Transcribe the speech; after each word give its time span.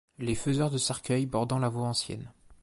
Les 0.17 0.33
faiseurs 0.33 0.71
de 0.71 0.79
cercueils 0.79 1.27
bordant 1.27 1.59
la 1.59 1.69
voie 1.69 1.85
ancienne 1.87 2.31